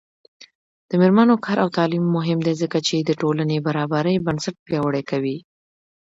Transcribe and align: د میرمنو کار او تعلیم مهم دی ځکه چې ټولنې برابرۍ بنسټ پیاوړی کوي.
د 0.89 0.91
میرمنو 1.01 1.35
کار 1.45 1.57
او 1.63 1.69
تعلیم 1.77 2.05
مهم 2.17 2.39
دی 2.45 2.53
ځکه 2.61 2.77
چې 2.87 2.95
ټولنې 3.21 3.57
برابرۍ 3.67 4.15
بنسټ 4.25 4.55
پیاوړی 4.67 5.03
کوي. 5.11 5.37